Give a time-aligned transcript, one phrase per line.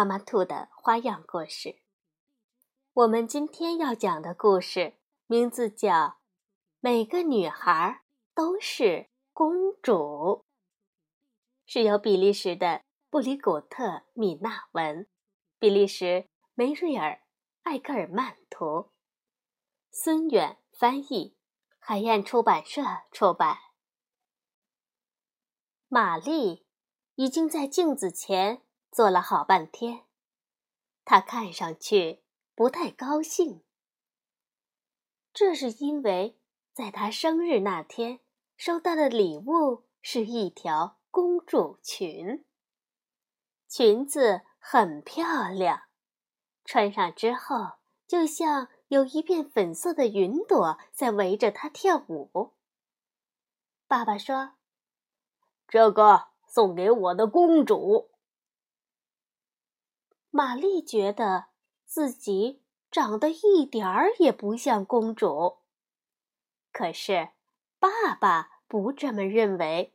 [0.00, 1.82] 妈妈兔的花样故事。
[2.94, 4.94] 我们今天要讲的故事
[5.26, 5.88] 名字叫
[6.80, 8.00] 《每个女孩
[8.34, 9.92] 都是公主》，
[11.66, 15.06] 是由比利时的布里古特·米纳文、
[15.58, 17.12] 比利时梅瑞尔·
[17.64, 18.92] 艾格尔曼图、
[19.90, 21.36] 孙远翻译，
[21.78, 22.80] 海燕出版社
[23.12, 23.58] 出版。
[25.88, 26.64] 玛丽
[27.16, 28.62] 已经在镜子前。
[28.90, 30.04] 坐了好半天，
[31.04, 32.24] 他看上去
[32.54, 33.62] 不太高兴。
[35.32, 36.40] 这是因为
[36.72, 38.18] 在他生日那天
[38.56, 42.44] 收到的礼物是一条公主裙。
[43.68, 45.84] 裙子很漂亮，
[46.64, 47.74] 穿上之后
[48.08, 52.54] 就像有一片粉色的云朵在围着她跳舞。
[53.86, 54.54] 爸爸说
[55.68, 58.09] ：“这个送给我的公主。”
[60.30, 61.46] 玛丽觉得
[61.84, 65.58] 自己长得一点儿也不像公主，
[66.72, 67.30] 可是
[67.78, 69.94] 爸爸不这么认为。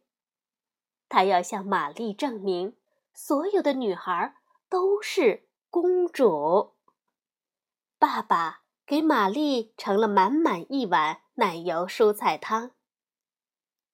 [1.08, 2.75] 他要向玛丽证明，
[3.14, 4.36] 所有的女孩
[4.67, 6.75] 都是公主。
[7.97, 12.72] 爸爸给玛丽盛了满满一碗奶油蔬菜汤。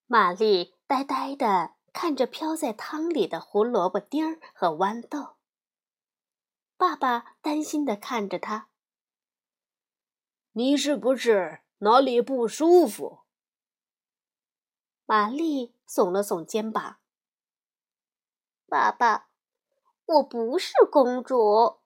[0.07, 5.35] 玛丽呆呆地看着飘在汤里的胡萝卜丁儿和豌豆。
[6.81, 8.67] 爸爸担心的看着他
[10.53, 13.19] ：“你是不是哪里不舒服？”
[15.05, 16.97] 玛丽耸了耸肩膀
[18.65, 19.29] ：“爸爸，
[20.05, 21.81] 我不是公主，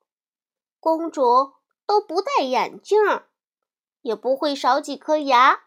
[0.79, 1.55] 公主
[1.85, 2.97] 都不戴眼镜，
[3.99, 5.65] 也不会少几颗牙。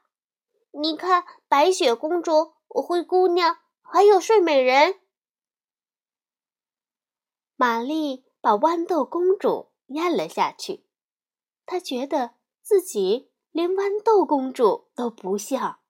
[0.70, 4.98] 你看，白雪公主、灰姑娘，还有睡美人。”
[7.56, 8.24] 玛丽。
[8.48, 10.86] 把豌豆公主咽了下去，
[11.66, 15.80] 她觉得自己连豌豆公主都不像。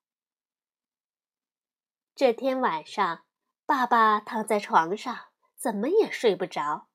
[2.17, 3.23] 这天晚上，
[3.65, 5.27] 爸爸躺在床上，
[5.57, 6.89] 怎么也睡不着。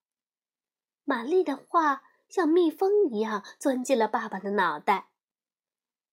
[1.06, 5.12] 玛丽的话像蜜蜂一样钻进了爸爸的脑袋：“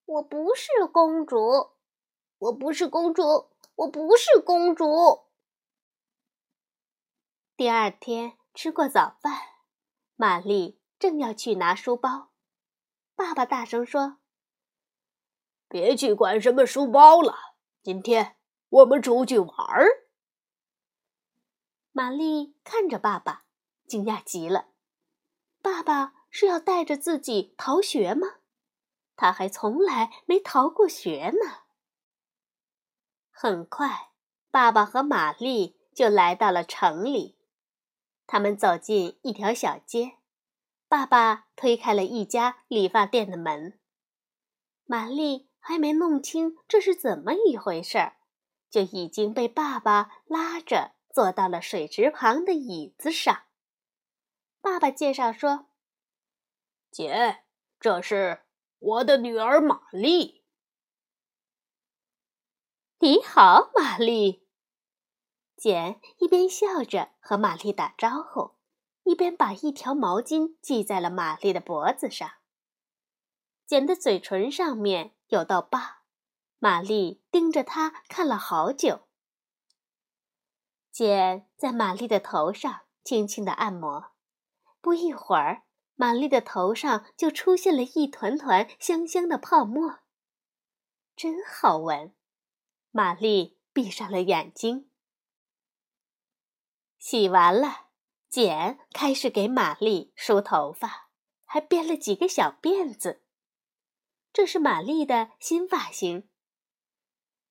[0.06, 1.72] 我不是公主，
[2.38, 5.22] 我不是公主，我不是公主。”
[7.58, 8.36] 第二天。
[8.52, 9.40] 吃过早饭，
[10.16, 12.32] 玛丽正要去拿书包，
[13.14, 14.18] 爸爸大声说
[15.68, 17.34] ：“别去管什么书包了，
[17.82, 18.36] 今天
[18.68, 19.86] 我们出去玩儿。”
[21.92, 23.44] 玛丽看着爸爸，
[23.86, 24.68] 惊讶极了。
[25.62, 28.26] 爸爸是要带着自己逃学吗？
[29.16, 31.62] 他还从来没逃过学呢。
[33.30, 34.10] 很快，
[34.50, 37.38] 爸爸和玛丽就来到了城里。
[38.32, 40.18] 他们走进一条小街，
[40.86, 43.80] 爸爸推开了一家理发店的门。
[44.84, 48.18] 玛丽还没弄清这是怎么一回事儿，
[48.70, 53.46] 就已经被爸爸拉着坐到了水池旁的椅子上。
[54.60, 55.66] 爸爸介绍说
[56.92, 57.42] ：“姐，
[57.80, 58.42] 这是
[58.78, 60.44] 我的女儿玛丽。”
[63.00, 64.39] 你好，玛丽。
[65.60, 68.52] 简一边笑着和玛丽打招呼，
[69.02, 72.30] 一边把一条毛巾系在了玛丽的脖子上。
[73.66, 76.00] 简的嘴唇上面有道疤，
[76.58, 79.02] 玛丽盯着他看了好久。
[80.90, 84.12] 简在玛丽的头上轻轻的按摩，
[84.80, 85.64] 不一会儿，
[85.94, 89.98] 玛丽的头上就出现了一团团香香的泡沫，
[91.14, 92.14] 真好闻。
[92.90, 94.89] 玛丽闭上了眼睛。
[97.00, 97.86] 洗完了，
[98.28, 101.08] 简开始给玛丽梳头发，
[101.46, 103.24] 还编了几个小辫子。
[104.34, 106.28] 这是玛丽的新发型。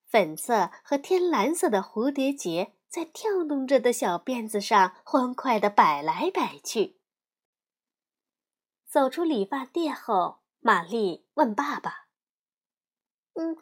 [0.05, 7.01] 粉色和天蓝色的蝴蝶结在跳动着的小辫子上欢快地摆来摆去。
[8.85, 12.07] 走出理发店后，玛丽问爸爸
[13.33, 13.57] ：“嗯，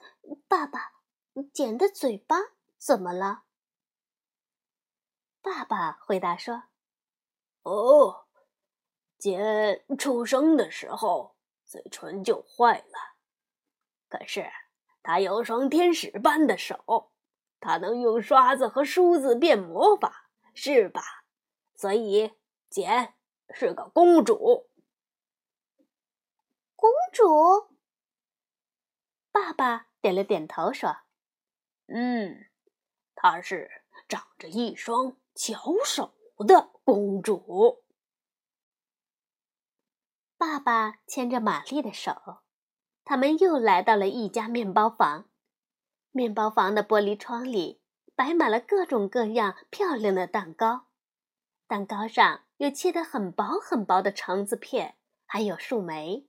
[0.49, 0.91] 爸爸，
[1.53, 2.35] 简的嘴巴
[2.77, 3.45] 怎么了？”
[5.47, 6.63] 爸爸回答说
[7.63, 8.27] ：“哦，
[9.17, 13.15] 简出生的时候嘴唇就坏了，
[14.09, 14.51] 可是
[15.01, 17.13] 他有双天使般的手，
[17.61, 21.01] 他能用刷子和梳子变魔法，是吧？
[21.75, 22.33] 所以
[22.69, 23.15] 简
[23.53, 24.69] 是个公主。
[26.75, 27.69] 公主，
[29.31, 30.97] 爸爸点了点头说
[31.87, 32.49] ：“嗯，
[33.15, 37.83] 她是长着一双巧手的公主。”
[40.37, 42.39] 爸爸牵着玛丽的手，
[43.05, 45.29] 他们又来到了一家面包房。
[46.11, 47.81] 面包房的玻璃窗里
[48.15, 50.87] 摆满了各种各样漂亮的蛋糕，
[51.67, 56.27] 蛋糕上有切得很薄很薄的橙子片，还有树莓。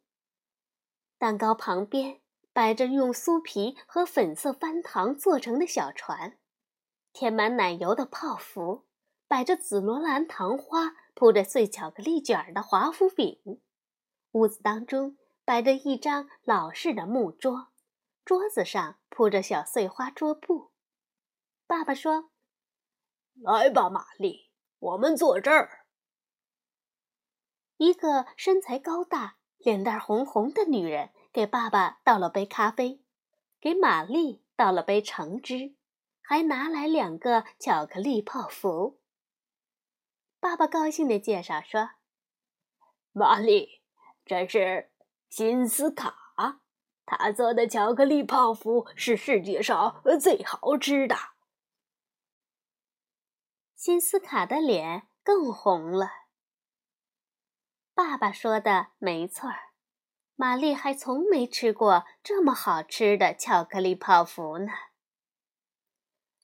[1.17, 2.21] 蛋糕旁边
[2.53, 6.39] 摆着用酥皮和粉色翻糖做成的小船，
[7.13, 8.87] 填满奶油的泡芙，
[9.29, 13.61] 摆着紫罗兰糖花铺着碎巧克力卷的华夫饼。
[14.33, 17.69] 屋子当中摆着一张老式的木桌，
[18.25, 20.73] 桌子上铺着小碎花桌布。
[21.67, 22.31] 爸爸说
[23.41, 25.85] ：“来吧，玛丽，我们坐这儿。”
[27.77, 33.05] 一个身材高大、脸蛋红红的女人给爸爸倒了杯咖啡，
[33.61, 35.77] 给玛丽倒了杯橙汁，
[36.23, 38.98] 还拿来两个巧克力泡芙。
[40.41, 41.91] 爸爸高兴地介绍说
[43.13, 43.83] ：“玛丽。”
[44.25, 44.91] 这是
[45.31, 46.61] 辛斯卡，
[47.07, 51.17] 他做的巧克力泡芙是世界上最好吃的。
[53.75, 56.11] 辛斯卡的脸更红了。
[57.95, 59.73] 爸爸说的没错儿，
[60.37, 64.73] 玛丽还从没吃过这么好吃的巧克力泡芙呢。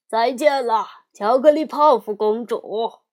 [0.08, 3.03] 再见了，巧克力泡芙公主。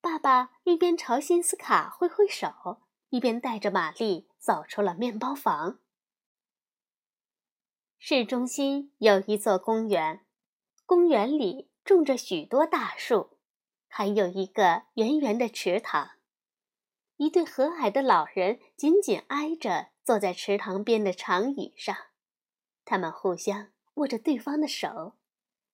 [0.00, 2.82] 爸爸一边朝辛斯卡挥挥手。
[3.10, 5.80] 一边带着玛丽走出了面包房。
[7.98, 10.24] 市中心有一座公园，
[10.86, 13.36] 公园里种着许多大树，
[13.88, 16.12] 还有一个圆圆的池塘。
[17.16, 21.96] 一对和蔼的老人紧紧挨着坐在池塘边的长椅上，
[22.84, 25.16] 他们互相握着对方的手，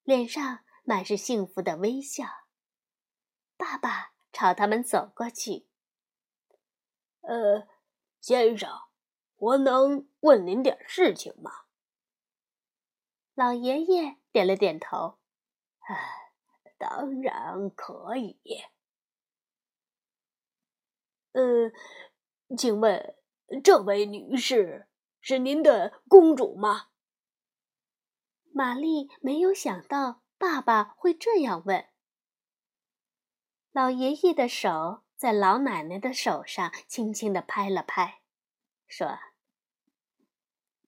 [0.05, 2.25] 脸上满是幸福的微笑。
[3.58, 5.66] 爸爸朝他们走过去。
[7.22, 7.66] 呃，
[8.20, 8.70] 先生，
[9.36, 11.50] 我能问您点事情吗？
[13.32, 15.18] 老爷爷点了点头。
[15.78, 16.34] 哎，
[16.76, 18.38] 当然可以。
[21.32, 21.72] 呃，
[22.58, 23.16] 请问
[23.64, 24.86] 这位女士
[25.18, 26.88] 是您的公主吗？
[28.52, 31.88] 玛丽没有想到爸爸会这样问。
[33.76, 35.02] 老爷爷的手。
[35.17, 38.20] 在老奶奶的手上轻轻地拍了拍，
[38.87, 39.19] 说：“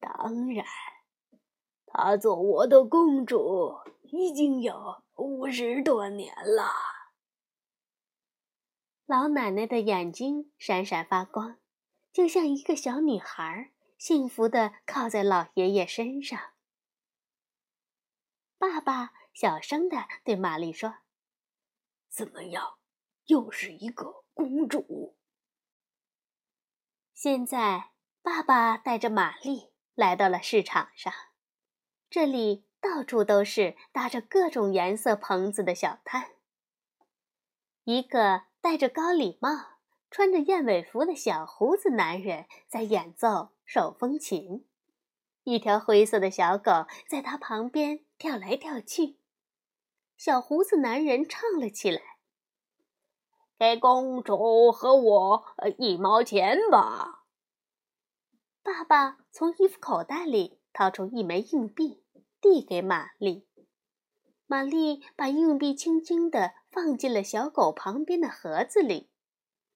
[0.01, 0.67] 当然，
[1.87, 6.71] 她做我的公主已经有五十多年了。”
[9.07, 11.59] 老奶奶的眼睛闪闪发光，
[12.13, 16.39] 就像一个小女孩，幸福地靠在老爷爷身上。
[18.59, 20.97] 爸爸小声地对玛丽说
[22.11, 22.75] ：“怎么样？”
[23.29, 25.17] 又是一个公主。
[27.13, 27.91] 现在，
[28.23, 31.13] 爸爸带着玛丽来到了市场上，
[32.09, 36.31] 这里到处都是搭着各种颜色棚子的小摊。
[37.85, 39.51] 一个戴着高礼帽、
[40.11, 44.67] 穿着燕尾服的小胡子男人在演奏手风琴，
[45.45, 49.19] 一条灰色的小狗在他旁边跳来跳去。
[50.17, 52.08] 小胡子男人唱了起来。
[53.59, 55.45] 给公主和我
[55.79, 57.25] 一毛钱吧。
[58.63, 62.05] 爸爸从衣服口袋里掏出一枚硬币，
[62.41, 63.49] 递给玛丽。
[64.47, 69.11] 玛丽把硬币轻轻地放进了小狗旁边的盒子里。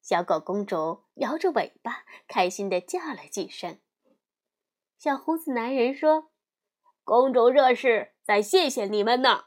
[0.01, 3.79] 小狗公主摇着尾巴，开心地叫了几声。
[4.97, 6.31] 小胡子男人说
[7.03, 9.47] ：“公主这是在谢谢你们呢。”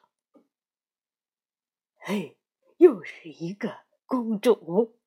[1.98, 2.38] 嘿，
[2.78, 3.85] 又是一个。
[4.08, 5.00] 公主，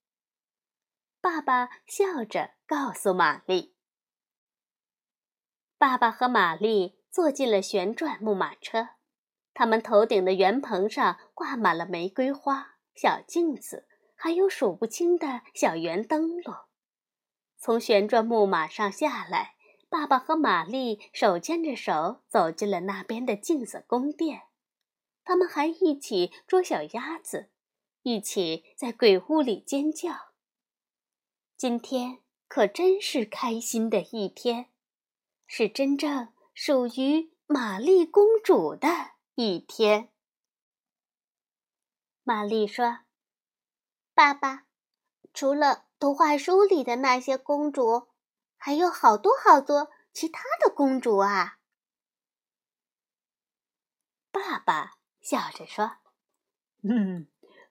[1.21, 3.77] 爸爸笑着告诉玛丽。
[5.79, 8.89] 爸爸和玛丽坐进了旋转木马车，
[9.55, 13.87] 他们头顶的圆棚上挂满了玫瑰花、小镜子，
[14.17, 16.57] 还有数不清的小圆灯笼。
[17.57, 19.55] 从旋转木马上下来，
[19.89, 24.49] 爸爸和玛丽手牵着手走进了那边的镜子宫殿，
[25.23, 27.53] 他们还一起捉小鸭子。
[28.03, 30.33] 一起在鬼屋里尖叫。
[31.57, 34.71] 今天可真是开心的一天，
[35.47, 38.89] 是真正属于玛丽公主的
[39.35, 40.11] 一天。
[42.23, 43.01] 玛丽说
[44.15, 44.67] ：“爸爸，
[45.33, 48.09] 除了图画书里的那些公主，
[48.57, 51.59] 还有好多好多其他的公主啊。”
[54.31, 55.99] 爸爸笑着说
[56.85, 57.27] ：“嗯，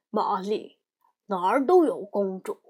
[0.09, 0.79] 玛丽，
[1.27, 2.61] 哪儿都有公主。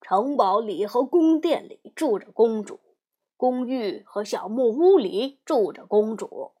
[0.00, 2.80] 城堡里和宫殿里住着公主，
[3.36, 6.52] 公寓和小木屋里住着公主，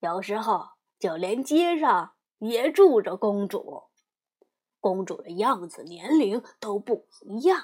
[0.00, 3.84] 有时候就连街上。”也住着公主，
[4.78, 7.58] 公主的样子、年龄都不一样，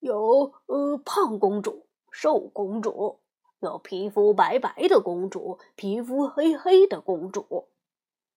[0.00, 3.20] 有呃胖公主、瘦公主，
[3.60, 7.70] 有皮肤白白的公主、皮肤黑黑的公主，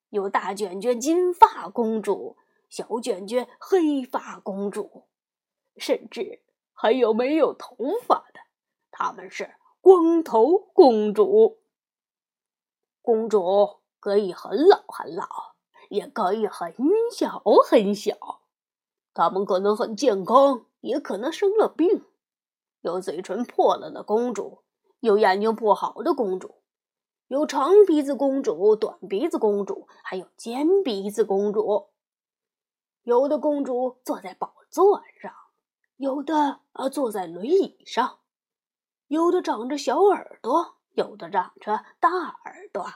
[0.08, 2.38] 有大卷卷金发公主、
[2.70, 5.08] 小卷卷黑发公主，
[5.78, 6.42] 甚至
[6.74, 8.40] 还有没有头发的，
[8.92, 11.60] 他们是光头公主。
[13.02, 15.26] 公主可以很老很老。
[15.90, 16.76] 也可以很
[17.12, 18.42] 小很小，
[19.12, 22.06] 他们可能很健康，也可能生了病。
[22.82, 24.60] 有嘴唇破了的公主，
[25.00, 26.62] 有眼睛不好的公主，
[27.28, 31.88] 有长鼻子公主、短鼻子公主，还有尖鼻子公主。
[33.10, 35.34] 有的公主坐在宝座上，
[35.98, 38.20] 有的啊坐在轮椅上，
[39.08, 42.88] 有的长着小耳朵，有的长着大耳朵，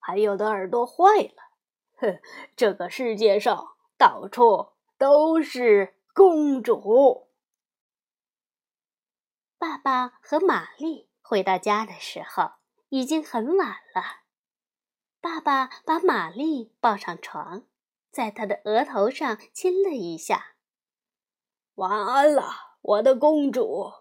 [0.00, 1.54] 还有的耳朵坏了。
[1.98, 2.20] 哼，
[2.56, 7.28] 这个世界上到处都是公主。
[9.58, 12.54] 爸爸和玛丽回到家的时候
[12.88, 14.22] 已经很晚了。
[15.20, 17.62] 爸爸把玛丽抱上床，
[18.10, 20.56] 在他的额头上亲了一下。
[21.74, 23.92] 晚安了，我的公主。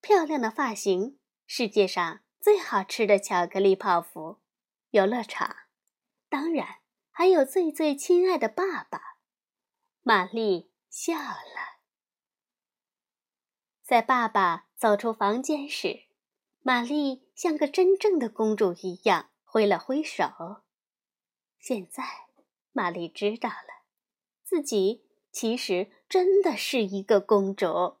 [0.00, 4.40] 漂亮的发型，世界上最好吃的巧克力泡芙，
[4.90, 5.56] 游乐场。
[6.28, 6.76] 当然，
[7.10, 9.18] 还有最最亲爱的爸爸，
[10.02, 11.80] 玛丽笑了。
[13.82, 16.06] 在爸爸走出房间时，
[16.60, 20.62] 玛丽像个真正的公主一样挥了挥手。
[21.60, 22.02] 现在，
[22.72, 23.84] 玛丽知道了，
[24.42, 27.98] 自己其实真的是一个公主。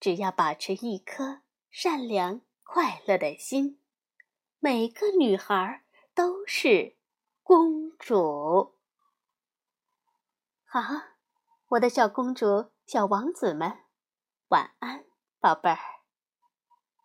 [0.00, 3.78] 只要保持一颗善良快乐的心，
[4.58, 6.96] 每个女孩都是。
[7.44, 8.76] 公主，
[10.64, 10.80] 好，
[11.70, 13.80] 我的小公主、小王子们，
[14.48, 15.04] 晚安，
[15.40, 16.01] 宝贝儿。